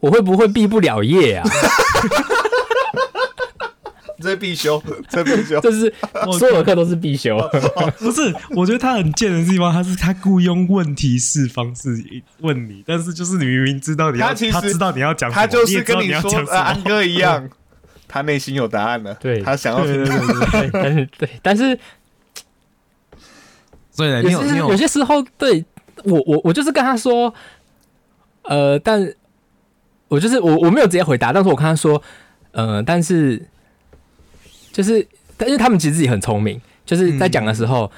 [0.00, 1.48] 我会不会毕不了业啊？
[4.22, 5.60] 这必修，这必修。
[5.60, 5.92] 就是
[6.38, 7.36] 所有的课都是必修。
[7.98, 11.90] 不是，我觉得他很贱的地方，他是他雇佣问题式方式
[12.40, 17.50] 问你，但是就是你明明知道你要，他其实知道你要讲什么，他就是跟说你要讲，什呃，安么，哥一样，
[18.06, 19.12] 他内心有答案了。
[19.14, 21.78] 对他想要对对对对，对，但是对，但是
[23.90, 25.64] 所以呢，有些你有你有有些时候，对
[26.04, 27.32] 我我我就是跟他说，
[28.44, 29.12] 呃，但
[30.08, 32.02] 我就是我我没有直接回答，但是我跟他说，
[32.52, 33.46] 呃，但是
[34.72, 35.06] 就是，
[35.36, 37.90] 但是他们其实自己很聪明，就是在讲的时候，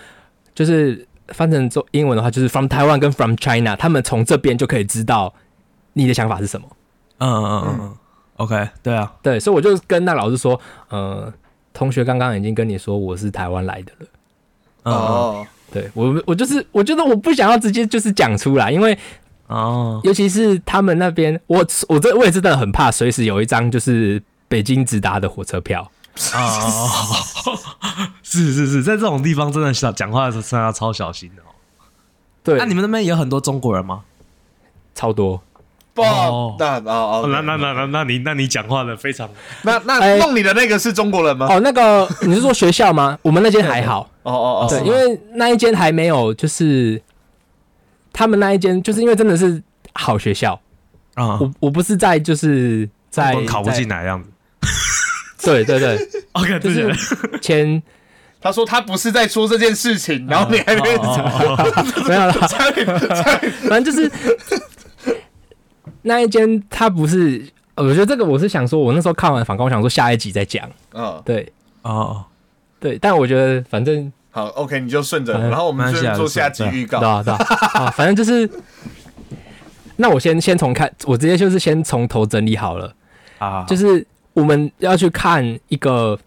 [0.54, 5.32] 就是翻成中英文的话，就是 from Taiwan 跟 from China，他们从这边就可以知道
[5.92, 6.66] 你的想法是什么。
[7.18, 7.96] 嗯嗯嗯嗯
[8.37, 11.32] ，OK，对啊，对，所以我就跟那老师说，呃，
[11.72, 14.06] 同学刚刚已经跟你说我是台湾来的了。
[14.82, 18.98] 哦，对我，我就是我觉得我不想要直接就是讲出来，因为
[19.46, 25.90] 哦，尤其是他们那边，我我这我也真的很怕，随时有一张就是北京直达的火车票。
[26.35, 27.59] 哦，
[28.22, 31.50] 是是是，在这种地方真的小讲话的时候真的要超小心的哦。
[32.42, 34.03] 对，那你们那边也有很多中国人吗？
[34.94, 35.42] 超多。
[35.92, 39.29] 不哦，那哦哦，那那那那那你那你讲话的非常
[39.62, 41.46] 那那哎弄你的那个是中国人吗？
[41.48, 43.16] 哦，那个你是说学校吗？
[43.22, 47.00] 我们那间还好，哦哦哦，对，因为那一间还没有，就是
[48.12, 50.61] 他们那一间，就是因为真的是好学校。
[51.14, 54.29] 啊，我我不是在就是在考不进来的样子。
[55.44, 55.98] 对对对
[56.33, 57.83] ，OK，就对是前
[58.40, 60.90] 他说他不是在说这件事情，然后你还没没
[62.14, 62.33] 有
[63.68, 64.11] 反正就是
[66.02, 71.50] 那一间，他不是，呃我觉得这个我是想说，我那时候看完反光，我想说下一集再讲，嗯，对。
[71.83, 72.24] 哦，
[72.80, 76.98] 对，但我觉得反正好，OK，你就顺着，嗯然后我们就做下集预告。
[77.22, 78.48] 对啊，反正就是，
[79.96, 82.94] 那我先先从看，我直接就是先从头整理好了，
[83.38, 86.18] 啊，就是我们要去看一个，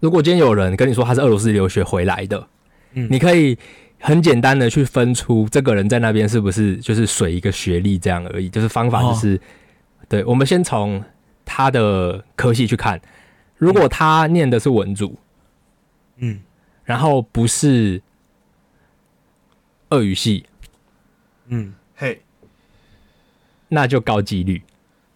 [0.00, 2.48] 如果今天有人跟你说他是俄罗斯留学回来的，
[2.92, 3.08] 嗯。
[3.10, 3.56] 你可以
[3.98, 9.40] 很简单的去分出这个人在那边是不是就是水一个学历这样而已，就是方法就是，
[10.08, 11.02] 对，我们先从
[11.44, 13.00] 他的科系去看，
[13.56, 15.16] 如果他念的是文组，
[16.18, 16.40] 嗯。
[16.84, 18.00] 然后不是
[19.90, 20.46] 俄语系，
[21.48, 22.22] 嗯，嘿，
[23.68, 24.62] 那就高几率。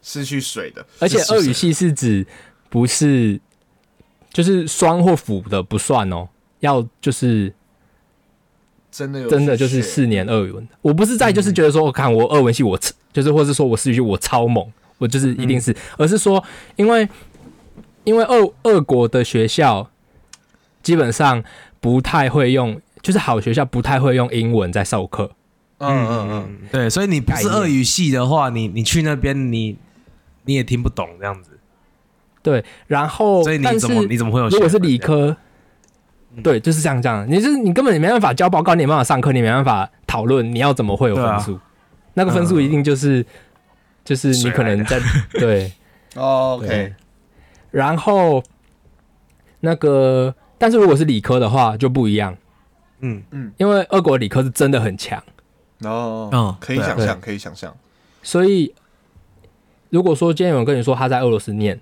[0.02, 2.26] 失去水的，而且是俄语系是指
[2.68, 3.40] 不是
[4.32, 6.28] 就是双或辅的不算哦，
[6.60, 7.52] 要就是
[8.90, 10.68] 真的有真的就是四年俄文。
[10.82, 14.66] 我不是在就是觉得说，我看我俄文系我超就是或是说我四语系我超猛，
[14.98, 16.42] 我就是一定是，而是说
[16.76, 17.08] 因为
[18.04, 19.88] 因为俄俄国的学校
[20.82, 21.44] 基本上
[21.80, 25.30] 不太会用，就是好学校不太会用英文在授课。
[25.78, 27.54] 嗯嗯嗯，对，所以你不是概念。
[27.54, 29.76] 俄语系的话，你你去那边你
[30.44, 31.58] 你也听不懂这样子，
[32.42, 34.48] 对，然后所以你但是怎么你怎么会有？
[34.48, 35.36] 如果是理科，
[36.42, 37.26] 对，就是这样这样。
[37.28, 41.58] 你就是你根本你没办法交报告，你也没办法上课，你没办法讨论，你要怎么会有分数？
[42.14, 43.24] 那个分数一定就是、
[44.04, 45.00] 就是你可能在
[45.38, 45.72] 对
[46.14, 46.94] ，OK，，
[47.70, 48.42] 然后
[49.60, 52.36] 那个，但是如果是理科的话就不一样，
[53.00, 53.22] 嗯。
[53.30, 53.52] 嗯。
[53.56, 55.22] 因为俄国理科是真的很强，
[55.84, 57.74] 哦，嗯可以想象，可以想象，
[58.22, 58.74] 所以
[59.92, 61.78] 如果说今天有人跟你说他在俄罗斯念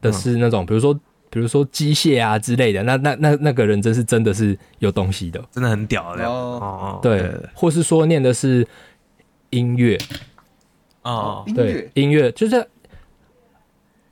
[0.00, 0.94] 的是那种，比如说
[1.28, 5.38] 比如说机械啊之类的，那那那那个人真是真的是有东西的。
[5.50, 6.32] 真的很屌这样。
[6.32, 6.58] 哦。
[6.60, 8.66] 哦哦，对，或是说念的是
[9.50, 9.98] 音乐，
[11.02, 12.66] 哦，音对乐，音乐就是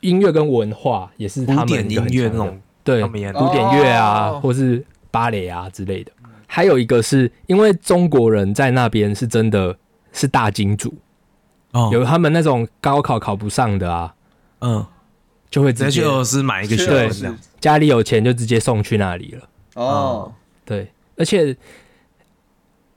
[0.00, 4.40] 音乐跟文化也是他们的音乐那种，对古典乐啊，哦。
[4.42, 6.12] 或是芭蕾啊之类的。
[6.46, 9.74] 还有一个是因为中国人在那边是真的
[10.12, 10.94] 是大金主，
[11.72, 11.90] 哦。
[11.92, 14.14] 有他们那种高考考不上的啊，
[14.60, 14.86] 嗯，
[15.50, 17.38] 就会直接去俄罗斯买一个学对分这样。
[17.60, 19.48] 家里有钱就直接送去那里了。
[19.74, 20.32] 哦，
[20.64, 21.56] 对，而且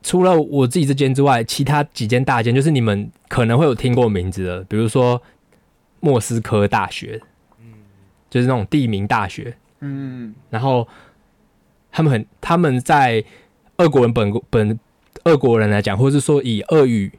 [0.03, 5.21] 除了我自己这间之外，其他几间大间，就是你们可能会有听过名字的，比如说
[5.99, 7.21] 莫斯科大学，
[7.59, 7.65] 嗯
[8.29, 10.87] 就是那种地名大学，嗯，然后
[11.91, 13.23] 他们很他们在
[13.77, 14.79] 俄国人本国本
[15.25, 17.11] 俄国人来讲，或者是说以俄语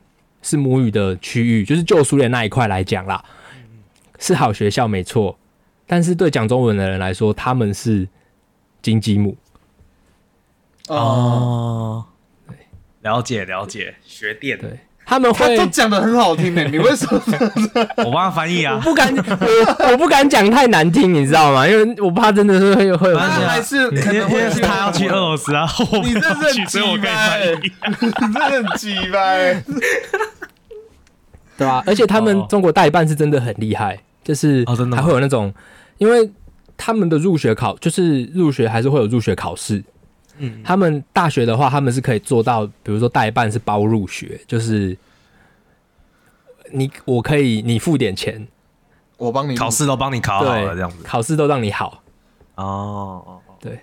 [0.43, 3.23] 是母语的区域，就是旧苏联那一块来讲啦，
[4.19, 5.39] 是好学校没错，
[5.87, 8.07] 但是对讲中文的人来说，他们是
[8.83, 9.37] 金鸡母。
[10.89, 12.05] 哦，哦，
[13.03, 17.23] 了解了解，学电，对，他们他会都讲的很好听呢，你为什么？
[18.05, 18.81] 我帮他翻译啊。
[18.83, 21.67] 不敢，我 我不敢讲太难听，你知道吗？
[21.69, 27.73] 因为我怕真的是会有会有还是可能会是他要去俄罗斯啊，我你不要去，真的很所以我可以翻译。
[28.27, 29.63] 你真的很鸡掰。
[31.63, 35.53] 对吧、而且他们哦中国代办是真的很厉害，就是哦真的还会有那种，
[35.99, 36.29] 因为
[36.77, 39.83] 他们的入学考就是入学还是会有入学考试。
[40.39, 44.97] 嗯，他们大学的话，他们是可以做到，比如说代办是包入学，就是
[46.73, 48.49] 你我可以你付点钱，
[49.19, 50.97] 我帮你考试都帮你考好了，对，这样子。
[51.05, 52.03] 考试都让你好。
[52.57, 53.79] 哦哦，对，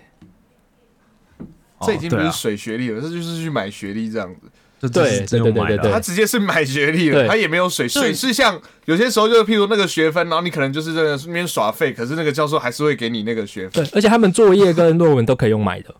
[1.80, 4.40] 这已经不是水学历了，这就是去买学历这样子。
[4.80, 13.84] 就对对对对对，他直接是买学历了，他也没有水水是像有些时候就是譬如那个学分，然后你可能就是在那边耍废，可是那个教授还是会给你那个学分。
[13.84, 15.94] 对，而且他们作业跟论文都可以用买的。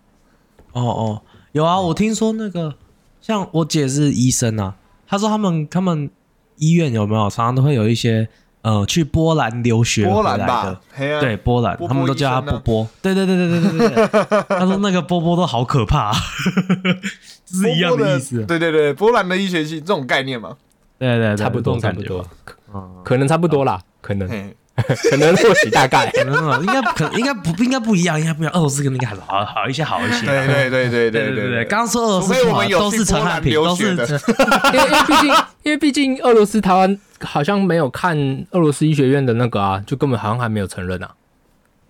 [0.72, 1.22] 哦哦，
[1.52, 2.74] 有啊，我听说那个
[3.20, 4.76] 像我姐是医生啊，
[5.06, 6.10] 她说他们他们
[6.56, 8.28] 医院有没有常常都会有一些。
[8.62, 12.88] 呃，去波兰留学波兰吧，对波兰，他们都叫他波波。
[13.00, 16.12] 对对对对对对对，他说那个波波都好可怕，
[17.50, 18.44] 是一样的意思。
[18.44, 20.56] 对对对，波兰的医学系这种概念嘛，
[20.98, 22.24] 对对，差不多差不多，
[23.04, 24.52] 可能差不多啦，可能。
[25.10, 28.52] 可能或许大概， 可能应该可应该不应该不一样，应该不一样。
[28.54, 30.24] 俄罗斯跟那个还是好好一些，好一些。
[30.24, 31.64] 对对对对对对对。
[31.66, 33.90] 刚刚说俄罗斯嘛，都是陈汉平，都是。
[33.90, 34.06] 因为
[34.80, 35.34] 因为毕竟
[35.64, 38.16] 因为毕竟俄罗斯台湾好像没有看
[38.52, 41.10] 俄罗斯医学院的那个啊，就根本好像还没有承认啊，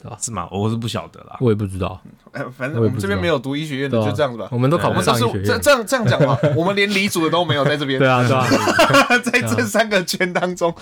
[0.03, 0.16] 对吧？
[0.20, 0.48] 是吗？
[0.51, 2.01] 我是不晓得啦，我也不知道。
[2.32, 4.48] 哎，反正我们这边没有读医学院的，就这样子吧。
[4.51, 5.44] 我们都考不上医学院。
[5.44, 7.98] 这这样这样讲话， 我们连离组的都没有在这边。
[7.98, 10.74] 对啊，对啊， 在这三个圈当中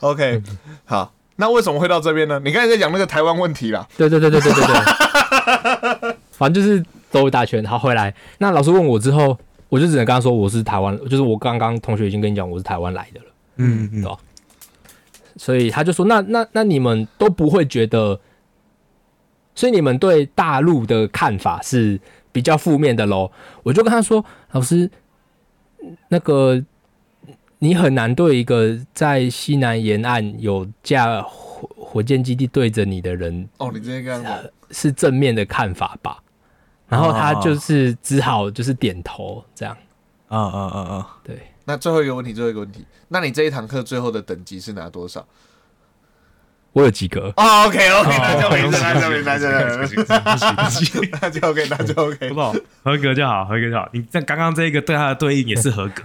[0.00, 0.42] ，OK，
[0.84, 1.12] 好。
[1.36, 2.40] 那为什么会到这边呢？
[2.44, 3.86] 你刚才在讲那个台湾问题啦。
[3.96, 6.16] 对对对对对对对。
[6.30, 8.14] 反正就是兜一大圈，好回来。
[8.38, 9.36] 那老师问我之后，
[9.68, 13.26] 我就只能跟他说我是台湾，就是我刚刚同学已经跟你讲我是台湾来的了。
[13.56, 14.02] 嗯嗯。
[14.02, 14.16] 对吧？
[15.36, 18.20] 所以他就说，那那那你们都不会觉得，
[19.54, 22.00] 所以你们对大陆的看法是
[22.30, 23.30] 比较负面的喽？
[23.62, 24.90] 我就跟他说，老师，
[26.08, 26.64] 那个。
[27.64, 34.36] 你很难对一个在西南沿岸有架火火箭基地对着你的人哦，你直接跟他
[34.72, 36.20] 是正面的看法吧？
[36.88, 39.76] 然后他就是只好就是点头这样。
[40.26, 41.16] 啊啊啊啊！
[41.22, 41.38] 对。
[41.64, 45.24] 那最后一个问题，最后一个问题，那你这一堂课最后的等级是拿多少？
[46.72, 52.52] 我有及格哦，OK OK，那就没事，那就没事，那就不行， 那就 OK，那就 OK，不好，
[52.82, 53.86] 合格就好，合格就好。
[53.92, 56.02] 你在刚刚这一个对他的对应也是合格，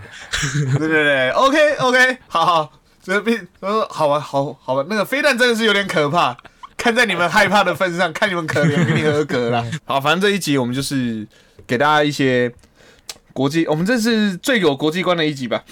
[0.78, 6.36] 对对对，OK OK，好好，这边说，好吧，好好吧，那个飞弹真的是有点可怕，
[6.76, 9.66] 看在你们害怕的份上，看你们可怜，给你合格了。
[9.86, 11.26] 好，反正这一集我们就是
[11.66, 12.52] 给大家一些。
[13.38, 15.64] 国际，我们这是最有国际观的一集吧？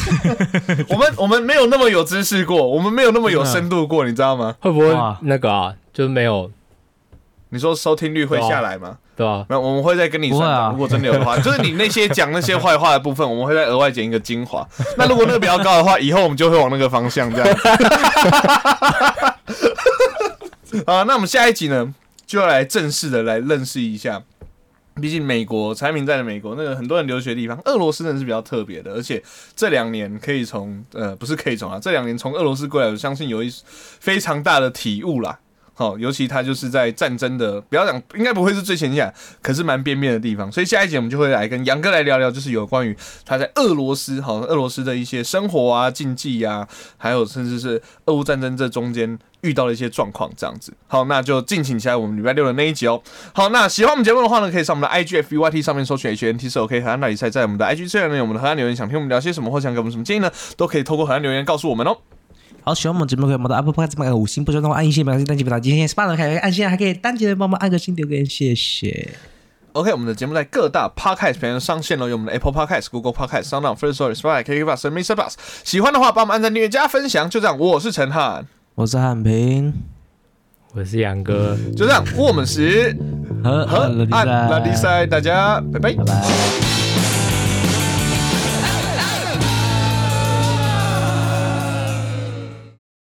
[0.88, 4.56] 我们我们没有那么有知识过，我们没有那么有深度过，你知道吗？
[4.60, 5.74] 会不会那个啊？
[5.92, 6.50] 就是没有？
[7.50, 8.96] 你说收听率会下来吗？
[9.14, 10.70] 对啊，那我们会再跟你算。
[10.70, 14.66] 如果真的有的话， 就是你那些讲那些坏话的部分，我们会再额外剪一个精华。
[14.96, 17.58] 那如果那个比较高的话，以后我们就会往那个方向这样。
[20.86, 21.92] 啊，那我们下一集呢，
[22.26, 24.22] 就要来正式的来认识一下。
[25.00, 29.22] 毕竟美国产品在的美国，那个很多人留学的地方，俄罗斯人是比较特别的，而且
[29.56, 33.52] 这两年可以从呃不是可以从啊，这两年从俄罗斯过来，我相信有一
[33.98, 35.38] 非常大的体悟啦。
[35.72, 40.52] 好，尤其他就是在战争的，不要讲，应该不会是最前线，可是蛮边边的地方。
[40.52, 42.94] 所以下一集我们就会来跟杨哥来聊聊，就是有关于
[43.24, 50.72] 他在俄罗斯，好，俄罗斯的一些生活啊、禁忌啊，还有甚至是俄乌战争这中间遇到了一些状况，这样子。
[50.86, 53.02] 好，那就敬请期待我们礼拜六的那一集哦。
[53.32, 61.96] 好，那喜欢我们节目的话呢，可以上我们的 IGFYT 上面搜寻 HNT 是 OK，河岸大比赛在我们的 IG 虽然呢，有我们的河岸留言想听我们聊些什么，或想给我们什么建议呢，都可以透过河岸留言告诉我们哦。
[62.62, 69.10] 好，喜欢我们节目可以帮我们的 Apple Podcast 买个五星，不喜欢的话按一星，不要单击不打今天 SPA 还可以按星，还可以单击的帮忙按个星留个言，谢谢。
[69.72, 75.14] OK，我们的节目在各大 Podcast 平台上线了，有我们的 Apple Podcast、Google Podcast、Sound、First Story、Spotify、KK Bus、Mr.
[75.14, 75.34] Bus。
[75.62, 77.56] 喜欢的话，帮我们按赞、订阅、加分享，就这样。
[77.56, 78.44] 我是陈汉，
[78.80, 79.74] 我是汉平，
[80.72, 82.02] 我是杨哥，就这样。
[82.16, 82.96] 我们是
[83.44, 85.92] 和和按拉迪赛，大家拜拜。
[85.92, 87.09] 拜拜。